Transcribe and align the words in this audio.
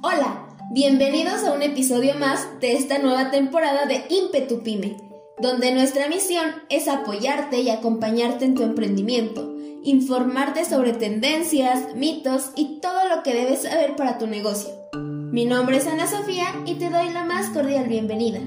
Hola, 0.00 0.46
bienvenidos 0.70 1.42
a 1.42 1.52
un 1.52 1.62
episodio 1.62 2.14
más 2.14 2.46
de 2.60 2.74
esta 2.74 2.98
nueva 2.98 3.32
temporada 3.32 3.84
de 3.86 4.04
Impetu 4.10 4.62
Pyme, 4.62 4.96
donde 5.40 5.72
nuestra 5.72 6.06
misión 6.06 6.46
es 6.68 6.86
apoyarte 6.86 7.62
y 7.62 7.70
acompañarte 7.70 8.44
en 8.44 8.54
tu 8.54 8.62
emprendimiento, 8.62 9.56
informarte 9.82 10.64
sobre 10.64 10.92
tendencias, 10.92 11.96
mitos 11.96 12.52
y 12.54 12.78
todo 12.78 13.08
lo 13.08 13.24
que 13.24 13.34
debes 13.34 13.62
saber 13.62 13.96
para 13.96 14.18
tu 14.18 14.28
negocio. 14.28 14.70
Mi 14.94 15.44
nombre 15.46 15.78
es 15.78 15.86
Ana 15.88 16.06
Sofía 16.06 16.46
y 16.64 16.74
te 16.74 16.90
doy 16.90 17.10
la 17.12 17.24
más 17.24 17.48
cordial 17.48 17.88
bienvenida. 17.88 18.40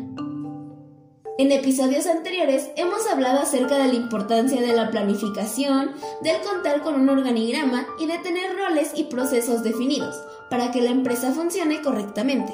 En 1.42 1.52
episodios 1.52 2.06
anteriores 2.06 2.70
hemos 2.76 3.08
hablado 3.08 3.40
acerca 3.40 3.80
de 3.80 3.88
la 3.88 3.96
importancia 3.96 4.62
de 4.62 4.76
la 4.76 4.92
planificación, 4.92 5.90
del 6.22 6.40
contar 6.42 6.84
con 6.84 6.94
un 6.94 7.10
organigrama 7.10 7.88
y 8.00 8.06
de 8.06 8.20
tener 8.20 8.56
roles 8.56 8.92
y 8.96 9.06
procesos 9.06 9.64
definidos 9.64 10.16
para 10.52 10.72
que 10.72 10.82
la 10.82 10.92
empresa 10.92 11.32
funcione 11.32 11.82
correctamente. 11.82 12.54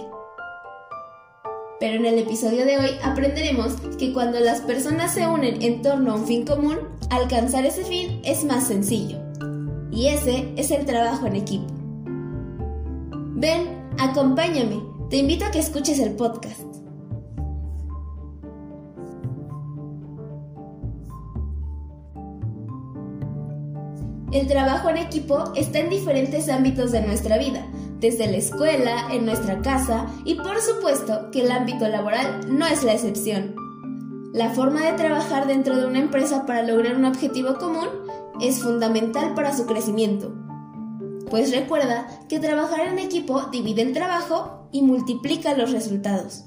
Pero 1.82 1.98
en 1.98 2.06
el 2.06 2.18
episodio 2.18 2.64
de 2.64 2.78
hoy 2.78 2.92
aprenderemos 3.04 3.74
que 4.00 4.14
cuando 4.14 4.40
las 4.40 4.62
personas 4.62 5.14
se 5.14 5.28
unen 5.28 5.62
en 5.62 5.82
torno 5.82 6.14
a 6.14 6.16
un 6.16 6.26
fin 6.26 6.46
común, 6.46 6.78
alcanzar 7.10 7.66
ese 7.66 7.84
fin 7.84 8.22
es 8.24 8.46
más 8.46 8.70
sencillo. 8.70 9.18
Y 9.92 10.08
ese 10.08 10.54
es 10.56 10.72
el 10.72 10.86
trabajo 10.86 11.28
en 11.28 11.36
equipo. 11.36 11.68
Ven, 13.36 13.68
acompáñame, 14.00 14.82
te 15.10 15.18
invito 15.18 15.44
a 15.44 15.52
que 15.52 15.60
escuches 15.60 16.00
el 16.00 16.16
podcast. 16.16 16.77
El 24.38 24.46
trabajo 24.46 24.90
en 24.90 24.98
equipo 24.98 25.52
está 25.56 25.80
en 25.80 25.90
diferentes 25.90 26.48
ámbitos 26.48 26.92
de 26.92 27.02
nuestra 27.02 27.40
vida, 27.40 27.66
desde 28.00 28.28
la 28.28 28.38
escuela, 28.38 29.08
en 29.12 29.26
nuestra 29.26 29.64
casa 29.64 30.06
y 30.26 30.36
por 30.36 30.62
supuesto 30.62 31.32
que 31.32 31.42
el 31.42 31.52
ámbito 31.52 31.88
laboral 31.88 32.56
no 32.56 32.68
es 32.68 32.84
la 32.84 32.94
excepción. 32.94 33.56
La 34.34 34.52
forma 34.52 34.82
de 34.82 34.92
trabajar 34.92 35.48
dentro 35.48 35.76
de 35.76 35.88
una 35.88 35.98
empresa 35.98 36.46
para 36.46 36.62
lograr 36.62 36.98
un 36.98 37.06
objetivo 37.06 37.56
común 37.56 37.88
es 38.40 38.62
fundamental 38.62 39.34
para 39.34 39.58
su 39.58 39.66
crecimiento. 39.66 40.32
Pues 41.32 41.52
recuerda 41.52 42.08
que 42.30 42.40
trabajar 42.40 42.82
en 42.90 43.00
equipo 43.00 43.48
divide 43.52 43.82
el 43.82 43.94
trabajo 43.94 44.70
y 44.72 44.84
multiplica 44.84 45.56
los 45.56 45.72
resultados. 45.72 46.44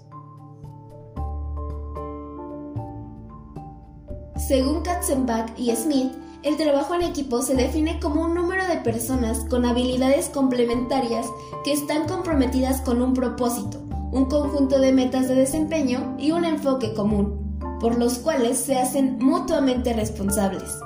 Según 4.36 4.82
Katzenbach 4.82 5.58
y 5.58 5.74
Smith, 5.74 6.12
el 6.42 6.56
trabajo 6.56 6.94
en 6.94 7.02
equipo 7.02 7.42
se 7.42 7.54
define 7.54 8.00
como 8.00 8.22
un 8.22 8.34
número 8.34 8.66
de 8.66 8.78
personas 8.78 9.40
con 9.50 9.66
habilidades 9.66 10.30
complementarias 10.30 11.26
que 11.64 11.72
están 11.72 12.06
comprometidas 12.06 12.80
con 12.80 13.02
un 13.02 13.12
propósito, 13.12 13.78
un 14.10 14.24
conjunto 14.24 14.80
de 14.80 14.92
metas 14.92 15.28
de 15.28 15.34
desempeño 15.34 16.16
y 16.18 16.32
un 16.32 16.46
enfoque 16.46 16.94
común, 16.94 17.58
por 17.78 17.98
los 17.98 18.18
cuales 18.18 18.58
se 18.58 18.78
hacen 18.78 19.18
mutuamente 19.20 19.92
responsables. 19.92 20.78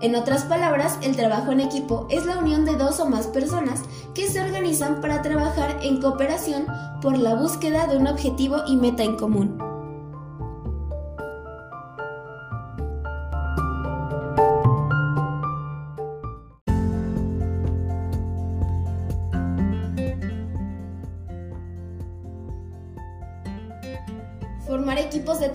En 0.00 0.14
otras 0.14 0.44
palabras, 0.44 0.98
el 1.02 1.16
trabajo 1.16 1.52
en 1.52 1.60
equipo 1.60 2.06
es 2.10 2.24
la 2.26 2.38
unión 2.38 2.64
de 2.64 2.76
dos 2.76 3.00
o 3.00 3.06
más 3.06 3.26
personas 3.26 3.82
que 4.14 4.28
se 4.28 4.40
organizan 4.40 5.00
para 5.00 5.22
trabajar 5.22 5.78
en 5.82 6.00
cooperación 6.00 6.66
por 7.00 7.18
la 7.18 7.34
búsqueda 7.34 7.86
de 7.86 7.96
un 7.96 8.06
objetivo 8.06 8.58
y 8.66 8.76
meta 8.76 9.04
en 9.04 9.16
común. 9.16 9.65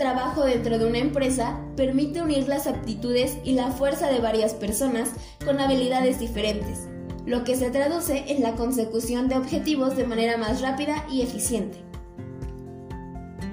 Trabajo 0.02 0.46
dentro 0.46 0.80
de 0.80 0.88
una 0.88 0.98
empresa 0.98 1.60
permite 1.78 2.24
unir 2.24 2.48
las 2.48 2.66
aptitudes 2.66 3.38
y 3.44 3.52
la 3.52 3.70
fuerza 3.70 4.10
de 4.10 4.20
varias 4.20 4.56
personas 4.56 5.12
con 5.46 5.60
habilidades 5.60 6.20
diferentes, 6.20 6.88
lo 7.28 7.44
que 7.44 7.56
se 7.56 7.70
traduce 7.70 8.26
en 8.32 8.42
la 8.42 8.54
consecución 8.54 9.28
de 9.28 9.38
objetivos 9.38 9.96
de 9.96 10.08
manera 10.08 10.38
más 10.38 10.60
rápida 10.60 11.06
y 11.12 11.22
eficiente. 11.22 11.78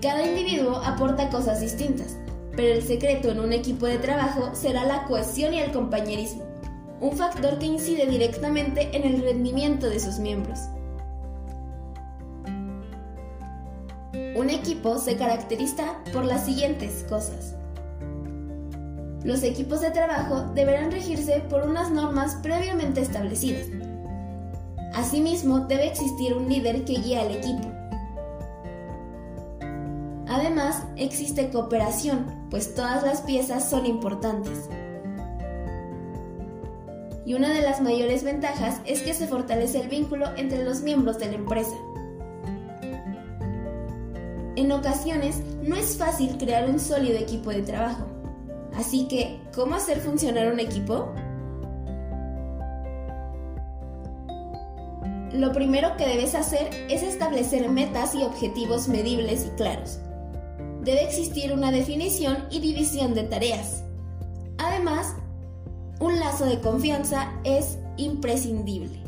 Cada 0.01 0.27
individuo 0.27 0.77
aporta 0.77 1.29
cosas 1.29 1.61
distintas, 1.61 2.17
pero 2.57 2.73
el 2.73 2.83
secreto 2.83 3.31
en 3.31 3.41
un 3.41 3.53
equipo 3.53 3.85
de 3.85 3.99
trabajo 3.99 4.55
será 4.55 4.87
la 4.87 5.05
cohesión 5.05 5.53
y 5.53 5.61
el 5.61 5.71
compañerismo, 5.71 6.45
un 7.03 7.15
factor 7.15 7.59
que 7.59 7.67
incide 7.67 8.07
directamente 8.07 8.89
en 8.97 9.05
el 9.05 9.21
rendimiento 9.21 9.87
de 9.87 10.01
sus 10.01 10.19
miembros. 10.19 10.61
Un 14.39 14.51
equipo 14.51 14.99
se 14.99 15.17
caracteriza 15.17 15.97
por 16.13 16.25
las 16.25 16.45
siguientes 16.45 17.05
cosas. 17.09 17.57
Los 19.25 19.43
equipos 19.43 19.81
de 19.81 19.91
trabajo 19.91 20.53
deberán 20.55 20.93
regirse 20.93 21.41
por 21.51 21.67
unas 21.67 21.91
normas 21.91 22.37
previamente 22.41 23.01
establecidas. 23.01 23.67
Asimismo, 24.95 25.67
debe 25.67 25.89
existir 25.89 26.35
un 26.35 26.49
líder 26.49 26.85
que 26.85 27.01
guíe 27.01 27.19
al 27.19 27.33
equipo. 27.33 27.69
Además, 30.29 30.85
existe 30.95 31.51
cooperación, 31.51 32.47
pues 32.49 32.77
todas 32.77 33.03
las 33.03 33.23
piezas 33.23 33.69
son 33.69 33.87
importantes. 33.87 34.69
Y 37.27 37.35
una 37.35 37.53
de 37.53 37.63
las 37.63 37.81
mayores 37.81 38.23
ventajas 38.23 38.81
es 38.85 39.03
que 39.03 39.15
se 39.15 39.27
fortalece 39.27 39.81
el 39.81 39.89
vínculo 39.89 40.27
entre 40.37 40.65
los 40.65 40.83
miembros 40.83 41.19
de 41.19 41.27
la 41.27 41.35
empresa. 41.35 41.75
En 44.59 44.73
ocasiones 44.73 45.37
no 45.63 45.77
es 45.77 45.97
fácil 45.97 46.37
crear 46.37 46.69
un 46.69 46.81
sólido 46.81 47.17
equipo 47.17 47.51
de 47.51 47.63
trabajo. 47.63 48.09
Así 48.75 49.07
que, 49.07 49.39
¿cómo 49.55 49.77
hacer 49.77 50.01
funcionar 50.01 50.53
un 50.53 50.59
equipo? 50.59 51.15
Lo 55.33 55.53
primero 55.53 55.97
que 55.97 56.09
debes 56.09 56.35
hacer 56.35 56.71
es 56.91 57.05
establecer 57.05 57.69
metas 57.71 58.17
y 58.17 58.25
objetivos 58.25 58.89
medibles 58.89 59.47
y 59.47 59.51
claros. 59.51 60.01
Debe 60.83 61.05
existir 61.05 61.53
una 61.53 61.71
definición 61.71 62.39
y 62.51 62.59
división 62.59 63.15
de 63.15 63.23
tareas. 63.23 63.85
Además, 64.59 65.15
un 66.01 66.19
lazo 66.19 66.47
de 66.47 66.59
confianza 66.59 67.33
es 67.45 67.79
imprescindible. 67.97 69.05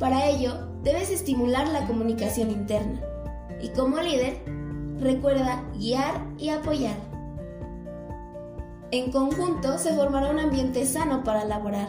Para 0.00 0.26
ello, 0.26 0.67
debes 0.82 1.10
estimular 1.10 1.68
la 1.68 1.86
comunicación 1.86 2.50
interna 2.50 3.00
y 3.60 3.68
como 3.70 4.00
líder, 4.00 4.42
recuerda 5.00 5.64
guiar 5.76 6.20
y 6.38 6.50
apoyar. 6.50 6.96
En 8.90 9.10
conjunto 9.10 9.78
se 9.78 9.92
formará 9.92 10.30
un 10.30 10.38
ambiente 10.38 10.86
sano 10.86 11.22
para 11.22 11.44
laborar. 11.44 11.88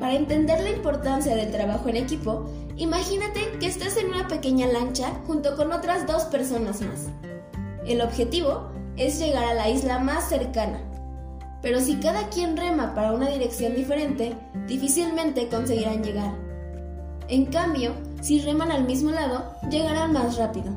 Para 0.00 0.14
entender 0.14 0.60
la 0.60 0.70
importancia 0.70 1.36
del 1.36 1.52
trabajo 1.52 1.88
en 1.90 1.96
equipo, 1.96 2.50
imagínate 2.76 3.40
que 3.60 3.66
estás 3.66 3.98
en 3.98 4.08
una 4.08 4.26
pequeña 4.26 4.66
lancha 4.66 5.12
junto 5.26 5.56
con 5.56 5.72
otras 5.72 6.06
dos 6.06 6.24
personas 6.24 6.80
más. 6.80 7.08
El 7.86 8.00
objetivo 8.00 8.70
es 8.96 9.18
llegar 9.18 9.44
a 9.44 9.54
la 9.54 9.68
isla 9.68 9.98
más 9.98 10.28
cercana, 10.28 10.80
pero 11.62 11.80
si 11.80 11.96
cada 11.96 12.28
quien 12.28 12.56
rema 12.56 12.94
para 12.94 13.12
una 13.12 13.28
dirección 13.28 13.74
diferente, 13.74 14.34
difícilmente 14.66 15.48
conseguirán 15.48 16.02
llegar. 16.02 16.34
En 17.28 17.46
cambio, 17.46 17.92
si 18.22 18.40
reman 18.40 18.72
al 18.72 18.84
mismo 18.84 19.10
lado, 19.10 19.54
llegarán 19.70 20.12
más 20.12 20.36
rápido. 20.36 20.72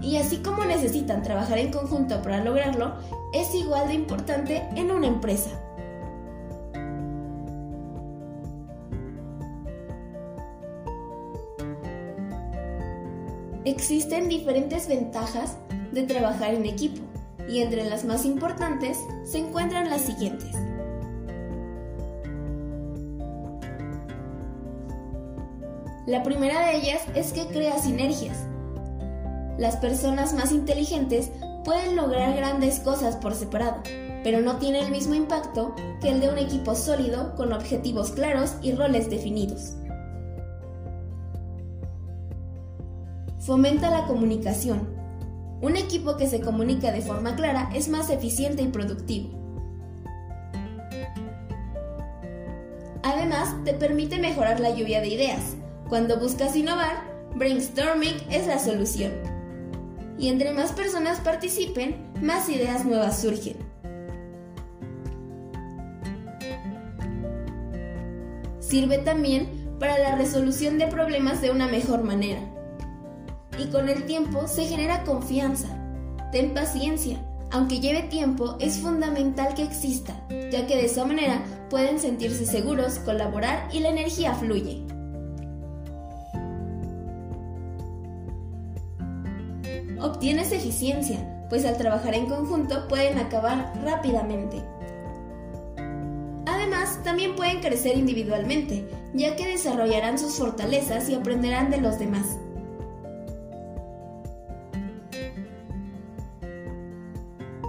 Y 0.00 0.16
así 0.16 0.38
como 0.38 0.64
necesitan 0.64 1.22
trabajar 1.22 1.58
en 1.58 1.72
conjunto 1.72 2.22
para 2.22 2.42
lograrlo, 2.42 2.94
es 3.32 3.54
igual 3.54 3.88
de 3.88 3.94
importante 3.94 4.62
en 4.76 4.90
una 4.90 5.08
empresa. 5.08 5.50
Existen 13.64 14.28
diferentes 14.28 14.88
ventajas 14.88 15.58
de 15.92 16.04
trabajar 16.04 16.54
en 16.54 16.64
equipo 16.64 17.07
y 17.48 17.62
entre 17.62 17.88
las 17.88 18.04
más 18.04 18.24
importantes 18.24 18.98
se 19.24 19.38
encuentran 19.38 19.90
las 19.90 20.02
siguientes. 20.02 20.54
La 26.06 26.22
primera 26.22 26.66
de 26.66 26.76
ellas 26.76 27.02
es 27.14 27.32
que 27.32 27.46
crea 27.48 27.78
sinergias. 27.78 28.38
Las 29.58 29.76
personas 29.76 30.32
más 30.32 30.52
inteligentes 30.52 31.30
pueden 31.64 31.96
lograr 31.96 32.34
grandes 32.34 32.80
cosas 32.80 33.16
por 33.16 33.34
separado, 33.34 33.82
pero 34.24 34.40
no 34.40 34.56
tiene 34.56 34.80
el 34.80 34.90
mismo 34.90 35.14
impacto 35.14 35.74
que 36.00 36.08
el 36.08 36.20
de 36.20 36.30
un 36.30 36.38
equipo 36.38 36.74
sólido 36.74 37.34
con 37.34 37.52
objetivos 37.52 38.12
claros 38.12 38.54
y 38.62 38.72
roles 38.72 39.10
definidos. 39.10 39.74
Fomenta 43.40 43.90
la 43.90 44.06
comunicación. 44.06 44.97
Un 45.60 45.76
equipo 45.76 46.16
que 46.16 46.28
se 46.28 46.40
comunica 46.40 46.92
de 46.92 47.02
forma 47.02 47.34
clara 47.34 47.70
es 47.74 47.88
más 47.88 48.10
eficiente 48.10 48.62
y 48.62 48.68
productivo. 48.68 49.30
Además, 53.02 53.54
te 53.64 53.74
permite 53.74 54.18
mejorar 54.18 54.60
la 54.60 54.70
lluvia 54.70 55.00
de 55.00 55.08
ideas. 55.08 55.56
Cuando 55.88 56.20
buscas 56.20 56.54
innovar, 56.54 57.02
brainstorming 57.34 58.16
es 58.30 58.46
la 58.46 58.58
solución. 58.58 59.12
Y 60.18 60.28
entre 60.28 60.52
más 60.52 60.72
personas 60.72 61.20
participen, 61.20 61.96
más 62.20 62.48
ideas 62.48 62.84
nuevas 62.84 63.20
surgen. 63.20 63.56
Sirve 68.60 68.98
también 68.98 69.76
para 69.80 69.98
la 69.98 70.16
resolución 70.16 70.78
de 70.78 70.88
problemas 70.88 71.40
de 71.40 71.50
una 71.50 71.68
mejor 71.68 72.04
manera. 72.04 72.40
Y 73.58 73.66
con 73.66 73.88
el 73.88 74.04
tiempo 74.04 74.46
se 74.46 74.66
genera 74.66 75.04
confianza. 75.04 75.68
Ten 76.32 76.54
paciencia. 76.54 77.18
Aunque 77.50 77.80
lleve 77.80 78.02
tiempo, 78.02 78.56
es 78.60 78.78
fundamental 78.78 79.54
que 79.54 79.62
exista, 79.62 80.14
ya 80.50 80.66
que 80.66 80.76
de 80.76 80.84
esa 80.84 81.04
manera 81.04 81.42
pueden 81.70 81.98
sentirse 81.98 82.44
seguros, 82.44 82.98
colaborar 82.98 83.68
y 83.72 83.80
la 83.80 83.88
energía 83.88 84.34
fluye. 84.34 84.82
Obtienes 90.00 90.52
eficiencia, 90.52 91.46
pues 91.48 91.64
al 91.64 91.78
trabajar 91.78 92.14
en 92.14 92.26
conjunto 92.26 92.86
pueden 92.86 93.18
acabar 93.18 93.72
rápidamente. 93.82 94.62
Además, 96.46 97.02
también 97.02 97.34
pueden 97.34 97.60
crecer 97.60 97.96
individualmente, 97.96 98.88
ya 99.14 99.36
que 99.36 99.46
desarrollarán 99.46 100.18
sus 100.18 100.34
fortalezas 100.34 101.08
y 101.08 101.14
aprenderán 101.14 101.70
de 101.70 101.80
los 101.80 101.98
demás. 101.98 102.36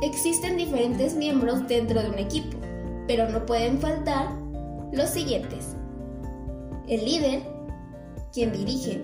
Existen 0.02 0.56
diferentes 0.56 1.14
miembros 1.14 1.68
dentro 1.68 2.02
de 2.02 2.10
un 2.10 2.20
equipo, 2.20 2.58
pero 3.06 3.28
no 3.28 3.46
pueden 3.46 3.80
faltar 3.80 4.30
los 4.94 5.10
siguientes. 5.10 5.76
El 6.88 7.04
líder, 7.04 7.42
quien 8.32 8.54
dirige. 8.54 9.04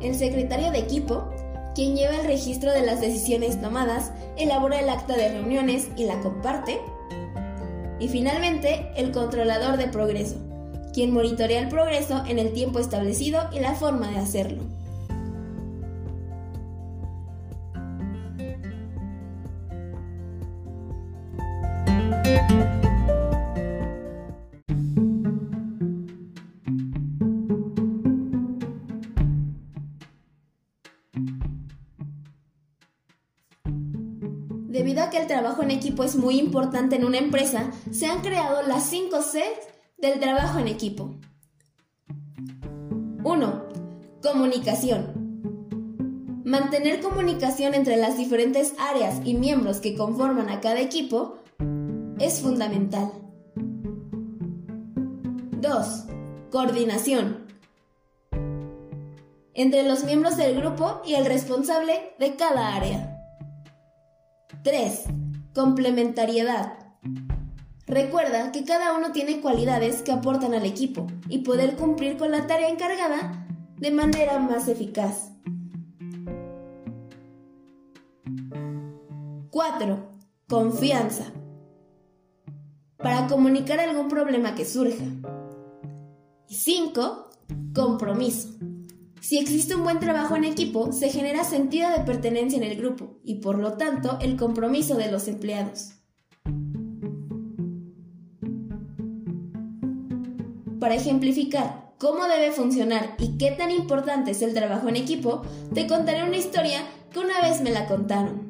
El 0.00 0.14
secretario 0.14 0.70
de 0.70 0.78
equipo, 0.78 1.28
quien 1.74 1.96
lleva 1.96 2.14
el 2.14 2.26
registro 2.28 2.70
de 2.70 2.86
las 2.86 3.00
decisiones 3.00 3.60
tomadas, 3.60 4.12
elabora 4.36 4.78
el 4.78 4.88
acta 4.88 5.16
de 5.16 5.30
reuniones 5.30 5.88
y 5.96 6.04
la 6.04 6.20
comparte. 6.20 6.80
Y 7.98 8.06
finalmente, 8.06 8.92
el 8.96 9.10
controlador 9.10 9.78
de 9.78 9.88
progreso, 9.88 10.36
quien 10.94 11.12
monitorea 11.12 11.60
el 11.60 11.68
progreso 11.68 12.22
en 12.28 12.38
el 12.38 12.52
tiempo 12.52 12.78
establecido 12.78 13.40
y 13.52 13.58
la 13.58 13.74
forma 13.74 14.12
de 14.12 14.18
hacerlo. 14.18 14.62
Debido 34.68 35.02
a 35.02 35.08
que 35.08 35.16
el 35.16 35.26
trabajo 35.26 35.62
en 35.62 35.70
equipo 35.70 36.04
es 36.04 36.14
muy 36.14 36.38
importante 36.38 36.96
en 36.96 37.06
una 37.06 37.16
empresa, 37.16 37.70
se 37.90 38.04
han 38.04 38.20
creado 38.20 38.60
las 38.68 38.84
5 38.84 39.16
Cs 39.16 39.66
del 39.96 40.20
trabajo 40.20 40.58
en 40.58 40.68
equipo. 40.68 41.14
1. 43.24 43.68
Comunicación. 44.22 46.42
Mantener 46.44 47.00
comunicación 47.00 47.72
entre 47.72 47.96
las 47.96 48.18
diferentes 48.18 48.74
áreas 48.78 49.22
y 49.24 49.32
miembros 49.32 49.78
que 49.78 49.96
conforman 49.96 50.50
a 50.50 50.60
cada 50.60 50.80
equipo 50.80 51.38
es 52.20 52.42
fundamental. 52.42 53.10
2. 55.62 56.04
Coordinación. 56.50 57.46
Entre 59.54 59.88
los 59.88 60.04
miembros 60.04 60.36
del 60.36 60.60
grupo 60.60 61.00
y 61.06 61.14
el 61.14 61.24
responsable 61.24 62.12
de 62.18 62.36
cada 62.36 62.76
área. 62.76 63.17
3. 64.68 65.04
Complementariedad. 65.54 66.74
Recuerda 67.86 68.52
que 68.52 68.64
cada 68.64 68.98
uno 68.98 69.12
tiene 69.12 69.40
cualidades 69.40 70.02
que 70.02 70.12
aportan 70.12 70.52
al 70.52 70.66
equipo 70.66 71.06
y 71.26 71.38
poder 71.38 71.74
cumplir 71.76 72.18
con 72.18 72.30
la 72.30 72.46
tarea 72.46 72.68
encargada 72.68 73.46
de 73.78 73.90
manera 73.90 74.38
más 74.38 74.68
eficaz. 74.68 75.32
4. 79.48 80.10
Confianza. 80.46 81.24
Para 82.98 83.26
comunicar 83.26 83.80
algún 83.80 84.08
problema 84.08 84.54
que 84.54 84.66
surja. 84.66 85.06
Y 86.46 86.56
5. 86.56 87.30
Compromiso. 87.74 88.50
Si 89.20 89.38
existe 89.38 89.74
un 89.74 89.84
buen 89.84 89.98
trabajo 89.98 90.36
en 90.36 90.44
equipo, 90.44 90.92
se 90.92 91.10
genera 91.10 91.44
sentido 91.44 91.90
de 91.90 92.00
pertenencia 92.00 92.56
en 92.56 92.64
el 92.64 92.76
grupo 92.76 93.18
y 93.24 93.36
por 93.36 93.58
lo 93.58 93.74
tanto 93.74 94.18
el 94.20 94.36
compromiso 94.36 94.94
de 94.96 95.10
los 95.10 95.28
empleados. 95.28 95.90
Para 100.78 100.94
ejemplificar 100.94 101.94
cómo 101.98 102.24
debe 102.24 102.52
funcionar 102.52 103.16
y 103.18 103.36
qué 103.36 103.50
tan 103.50 103.70
importante 103.70 104.30
es 104.30 104.42
el 104.42 104.54
trabajo 104.54 104.88
en 104.88 104.96
equipo, 104.96 105.42
te 105.74 105.86
contaré 105.86 106.22
una 106.22 106.36
historia 106.36 106.80
que 107.12 107.18
una 107.18 107.40
vez 107.40 107.60
me 107.60 107.70
la 107.70 107.86
contaron. 107.86 108.48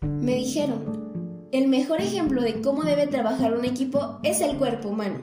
Me 0.00 0.34
dijeron, 0.34 0.99
el 1.52 1.68
mejor 1.68 2.00
ejemplo 2.00 2.42
de 2.42 2.60
cómo 2.60 2.82
debe 2.82 3.06
trabajar 3.06 3.54
un 3.54 3.64
equipo 3.64 4.18
es 4.22 4.40
el 4.40 4.56
cuerpo 4.56 4.88
humano. 4.88 5.20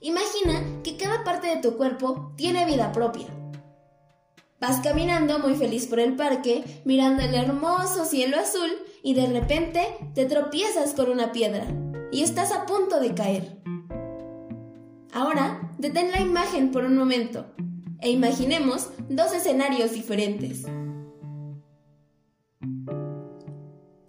Imagina 0.00 0.62
que 0.82 0.96
cada 0.96 1.24
parte 1.24 1.48
de 1.48 1.60
tu 1.60 1.76
cuerpo 1.76 2.32
tiene 2.36 2.64
vida 2.64 2.92
propia. 2.92 3.26
Vas 4.60 4.80
caminando 4.80 5.38
muy 5.38 5.54
feliz 5.54 5.86
por 5.86 6.00
el 6.00 6.16
parque, 6.16 6.64
mirando 6.84 7.22
el 7.22 7.34
hermoso 7.34 8.04
cielo 8.04 8.38
azul 8.38 8.70
y 9.02 9.14
de 9.14 9.26
repente 9.26 9.80
te 10.14 10.26
tropiezas 10.26 10.94
con 10.94 11.10
una 11.10 11.32
piedra 11.32 11.66
y 12.12 12.22
estás 12.22 12.52
a 12.52 12.66
punto 12.66 13.00
de 13.00 13.14
caer. 13.14 13.58
Ahora, 15.12 15.72
detén 15.78 16.10
la 16.10 16.20
imagen 16.20 16.70
por 16.70 16.84
un 16.84 16.96
momento 16.96 17.46
e 18.00 18.10
imaginemos 18.10 18.90
dos 19.08 19.32
escenarios 19.34 19.92
diferentes. 19.92 20.64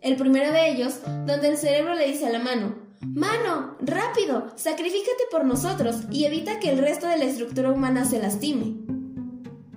El 0.02 0.16
primero 0.16 0.52
de 0.52 0.72
ellos, 0.72 0.96
donde 1.28 1.50
el 1.50 1.58
cerebro 1.58 1.94
le 1.94 2.08
dice 2.08 2.26
a 2.26 2.32
la 2.32 2.40
mano, 2.40 2.76
Mano, 3.02 3.78
rápido, 3.80 4.52
sacrifícate 4.56 5.24
por 5.30 5.46
nosotros 5.46 6.02
y 6.12 6.26
evita 6.26 6.60
que 6.60 6.72
el 6.72 6.80
resto 6.80 7.08
de 7.08 7.18
la 7.18 7.26
estructura 7.26 7.72
humana 7.72 8.04
se 8.06 8.20
lastime. 8.20 8.78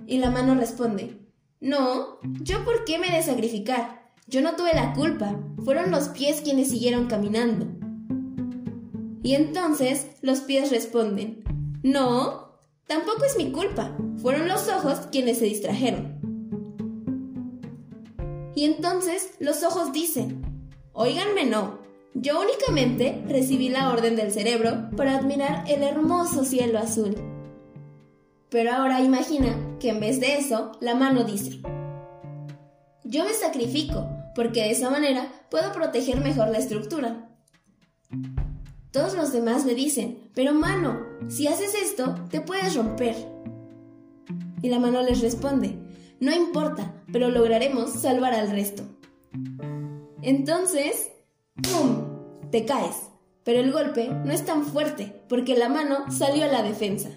Y 0.07 0.17
la 0.17 0.31
mano 0.31 0.55
responde, 0.55 1.19
No, 1.59 2.19
¿yo 2.41 2.65
por 2.65 2.85
qué 2.85 2.97
me 2.97 3.07
he 3.07 3.17
de 3.17 3.23
sacrificar? 3.23 4.11
Yo 4.27 4.41
no 4.41 4.55
tuve 4.55 4.73
la 4.73 4.93
culpa, 4.93 5.39
fueron 5.63 5.91
los 5.91 6.09
pies 6.09 6.41
quienes 6.41 6.69
siguieron 6.69 7.05
caminando. 7.05 7.67
Y 9.21 9.35
entonces 9.35 10.07
los 10.21 10.41
pies 10.41 10.71
responden, 10.71 11.43
No, 11.83 12.57
tampoco 12.87 13.25
es 13.25 13.37
mi 13.37 13.51
culpa, 13.51 13.95
fueron 14.21 14.47
los 14.47 14.67
ojos 14.69 15.07
quienes 15.11 15.37
se 15.37 15.45
distrajeron. 15.45 16.14
Y 18.55 18.65
entonces 18.65 19.35
los 19.39 19.63
ojos 19.63 19.91
dicen, 19.91 20.41
Óiganme 20.93 21.45
no, 21.45 21.79
yo 22.13 22.39
únicamente 22.39 23.21
recibí 23.27 23.67
la 23.67 23.91
orden 23.91 24.15
del 24.15 24.31
cerebro 24.31 24.89
para 24.95 25.17
admirar 25.17 25.65
el 25.67 25.83
hermoso 25.83 26.45
cielo 26.45 26.79
azul. 26.79 27.13
Pero 28.49 28.71
ahora 28.71 29.01
imagina 29.01 29.77
que 29.81 29.89
en 29.89 29.99
vez 29.99 30.21
de 30.21 30.37
eso, 30.37 30.71
la 30.79 30.95
mano 30.95 31.25
dice, 31.25 31.59
yo 33.03 33.25
me 33.25 33.33
sacrifico, 33.33 34.07
porque 34.33 34.61
de 34.61 34.71
esa 34.71 34.89
manera 34.89 35.29
puedo 35.51 35.73
proteger 35.73 36.21
mejor 36.21 36.47
la 36.47 36.59
estructura. 36.59 37.29
Todos 38.91 39.15
los 39.15 39.33
demás 39.33 39.65
le 39.65 39.75
dicen, 39.75 40.29
pero 40.33 40.53
mano, 40.53 41.05
si 41.27 41.47
haces 41.47 41.75
esto, 41.75 42.15
te 42.29 42.39
puedes 42.39 42.75
romper. 42.75 43.15
Y 44.61 44.69
la 44.69 44.79
mano 44.79 45.01
les 45.01 45.19
responde, 45.19 45.77
no 46.21 46.33
importa, 46.33 46.93
pero 47.15 47.29
lograremos 47.29 47.93
salvar 47.93 48.33
al 48.33 48.51
resto. 48.51 48.83
Entonces, 50.21 51.11
¡pum! 51.63 52.49
Te 52.51 52.65
caes. 52.65 53.03
Pero 53.45 53.61
el 53.61 53.71
golpe 53.71 54.09
no 54.09 54.33
es 54.33 54.43
tan 54.43 54.65
fuerte 54.65 55.23
porque 55.29 55.57
la 55.57 55.69
mano 55.69 56.11
salió 56.11 56.43
a 56.43 56.49
la 56.49 56.61
defensa. 56.61 57.07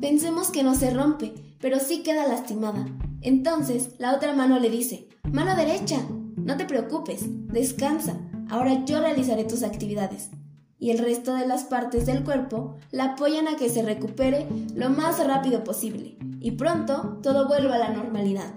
Pensemos 0.00 0.50
que 0.50 0.62
no 0.62 0.76
se 0.76 0.90
rompe, 0.90 1.34
pero 1.60 1.80
sí 1.80 2.04
queda 2.04 2.28
lastimada. 2.28 2.86
Entonces 3.22 3.96
la 3.98 4.14
otra 4.14 4.34
mano 4.34 4.60
le 4.60 4.70
dice, 4.70 5.08
mano 5.32 5.56
derecha, 5.56 5.98
no 6.36 6.56
te 6.56 6.64
preocupes, 6.64 7.24
descansa, 7.48 8.20
ahora 8.50 8.84
yo 8.84 9.00
realizaré 9.00 9.42
tus 9.42 9.64
actividades. 9.64 10.30
Y 10.78 10.90
el 10.90 10.98
resto 10.98 11.34
de 11.34 11.46
las 11.46 11.64
partes 11.64 12.06
del 12.06 12.24
cuerpo 12.24 12.76
la 12.90 13.12
apoyan 13.12 13.48
a 13.48 13.56
que 13.56 13.70
se 13.70 13.82
recupere 13.82 14.46
lo 14.74 14.90
más 14.90 15.24
rápido 15.26 15.64
posible 15.64 16.16
y 16.40 16.52
pronto 16.52 17.18
todo 17.22 17.48
vuelva 17.48 17.76
a 17.76 17.78
la 17.78 17.88
normalidad. 17.90 18.54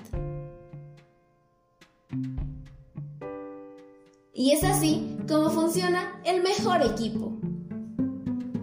Y 4.34 4.52
es 4.52 4.64
así 4.64 5.18
como 5.28 5.50
funciona 5.50 6.22
el 6.24 6.42
mejor 6.42 6.82
equipo. 6.82 7.34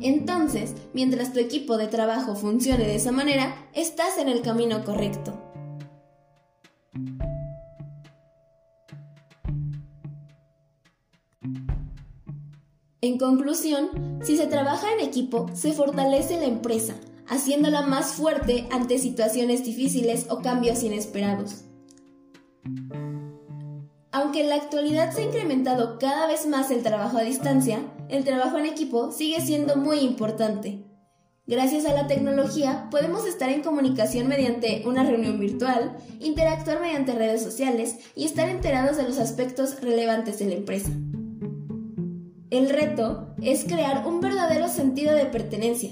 Entonces, 0.00 0.74
mientras 0.94 1.32
tu 1.32 1.40
equipo 1.40 1.76
de 1.76 1.86
trabajo 1.86 2.34
funcione 2.34 2.84
de 2.84 2.94
esa 2.94 3.12
manera, 3.12 3.68
estás 3.72 4.18
en 4.18 4.28
el 4.28 4.42
camino 4.42 4.84
correcto. 4.84 5.45
En 13.02 13.18
conclusión, 13.18 14.20
si 14.24 14.38
se 14.38 14.46
trabaja 14.46 14.90
en 14.92 15.00
equipo, 15.00 15.50
se 15.52 15.72
fortalece 15.72 16.38
la 16.38 16.46
empresa, 16.46 16.94
haciéndola 17.28 17.82
más 17.82 18.12
fuerte 18.12 18.66
ante 18.70 18.98
situaciones 18.98 19.64
difíciles 19.64 20.26
o 20.30 20.40
cambios 20.40 20.82
inesperados. 20.82 21.64
Aunque 24.12 24.40
en 24.40 24.48
la 24.48 24.54
actualidad 24.54 25.12
se 25.12 25.20
ha 25.20 25.26
incrementado 25.26 25.98
cada 25.98 26.26
vez 26.26 26.46
más 26.46 26.70
el 26.70 26.82
trabajo 26.82 27.18
a 27.18 27.22
distancia, 27.22 27.80
el 28.08 28.24
trabajo 28.24 28.56
en 28.56 28.64
equipo 28.64 29.12
sigue 29.12 29.42
siendo 29.42 29.76
muy 29.76 29.98
importante. 29.98 30.82
Gracias 31.46 31.84
a 31.84 31.92
la 31.92 32.06
tecnología 32.06 32.88
podemos 32.90 33.26
estar 33.26 33.50
en 33.50 33.62
comunicación 33.62 34.26
mediante 34.26 34.82
una 34.86 35.04
reunión 35.04 35.38
virtual, 35.38 35.96
interactuar 36.18 36.80
mediante 36.80 37.12
redes 37.12 37.42
sociales 37.42 37.98
y 38.16 38.24
estar 38.24 38.48
enterados 38.48 38.96
de 38.96 39.02
los 39.02 39.18
aspectos 39.18 39.80
relevantes 39.82 40.38
de 40.38 40.46
la 40.46 40.54
empresa. 40.54 40.90
El 42.56 42.70
reto 42.70 43.26
es 43.42 43.64
crear 43.64 44.06
un 44.06 44.22
verdadero 44.22 44.68
sentido 44.68 45.14
de 45.14 45.26
pertenencia. 45.26 45.90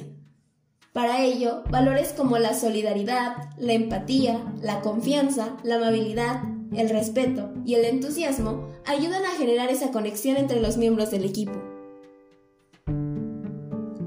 Para 0.95 1.23
ello, 1.23 1.63
valores 1.69 2.15
como 2.15 2.39
la 2.39 2.55
solidaridad, 2.55 3.51
la 3.59 3.75
empatía, 3.75 4.41
la 4.63 4.81
confianza, 4.81 5.59
la 5.63 5.75
amabilidad, 5.75 6.41
el 6.75 6.89
respeto 6.89 7.53
y 7.67 7.75
el 7.75 7.85
entusiasmo 7.85 8.71
ayudan 8.87 9.27
a 9.27 9.37
generar 9.37 9.69
esa 9.69 9.91
conexión 9.91 10.39
entre 10.39 10.63
los 10.63 10.79
miembros 10.79 11.11
del 11.11 11.27
equipo. 11.27 11.53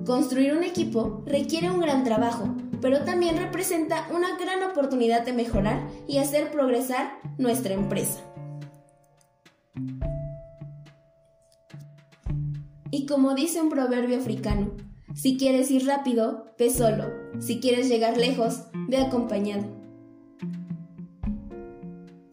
Construir 0.08 0.54
un 0.54 0.64
equipo 0.64 1.22
requiere 1.28 1.70
un 1.70 1.80
gran 1.80 2.04
trabajo, 2.04 2.56
pero 2.82 3.04
también 3.04 3.38
representa 3.38 4.08
una 4.10 4.36
gran 4.36 4.64
oportunidad 4.64 5.24
de 5.24 5.34
mejorar 5.34 5.88
y 6.08 6.18
hacer 6.18 6.50
progresar 6.50 7.20
nuestra 7.38 7.76
empresa. 7.76 8.24
Y 12.98 13.06
como 13.06 13.36
dice 13.36 13.62
un 13.62 13.70
proverbio 13.70 14.18
africano, 14.18 14.72
si 15.14 15.38
quieres 15.38 15.70
ir 15.70 15.86
rápido, 15.86 16.48
ve 16.58 16.72
solo. 16.72 17.04
Si 17.38 17.60
quieres 17.60 17.90
llegar 17.90 18.18
lejos, 18.18 18.64
ve 18.88 18.98
acompañado. 18.98 19.68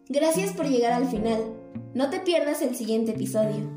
Gracias 0.09 0.53
por 0.53 0.67
llegar 0.67 0.93
al 0.93 1.05
final. 1.05 1.53
No 1.93 2.09
te 2.09 2.19
pierdas 2.19 2.63
el 2.63 2.75
siguiente 2.75 3.11
episodio. 3.11 3.69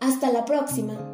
Hasta 0.00 0.30
la 0.30 0.44
próxima. 0.44 1.07